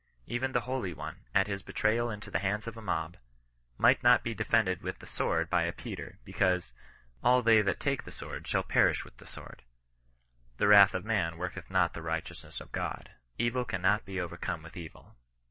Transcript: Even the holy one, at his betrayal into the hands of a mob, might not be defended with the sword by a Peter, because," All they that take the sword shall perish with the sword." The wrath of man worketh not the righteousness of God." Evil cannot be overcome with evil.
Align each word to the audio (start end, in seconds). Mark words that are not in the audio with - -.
Even 0.25 0.51
the 0.51 0.61
holy 0.61 0.95
one, 0.95 1.25
at 1.35 1.45
his 1.45 1.61
betrayal 1.61 2.09
into 2.09 2.31
the 2.31 2.39
hands 2.39 2.65
of 2.65 2.75
a 2.75 2.81
mob, 2.81 3.17
might 3.77 4.01
not 4.01 4.23
be 4.23 4.33
defended 4.33 4.81
with 4.81 4.97
the 4.97 5.05
sword 5.05 5.47
by 5.47 5.61
a 5.61 5.71
Peter, 5.71 6.17
because," 6.25 6.71
All 7.23 7.43
they 7.43 7.61
that 7.61 7.79
take 7.79 8.03
the 8.03 8.11
sword 8.11 8.47
shall 8.47 8.63
perish 8.63 9.05
with 9.05 9.17
the 9.17 9.27
sword." 9.27 9.61
The 10.57 10.67
wrath 10.67 10.95
of 10.95 11.05
man 11.05 11.37
worketh 11.37 11.69
not 11.69 11.93
the 11.93 12.01
righteousness 12.01 12.59
of 12.59 12.71
God." 12.71 13.11
Evil 13.37 13.63
cannot 13.63 14.03
be 14.03 14.19
overcome 14.19 14.63
with 14.63 14.75
evil. 14.75 15.17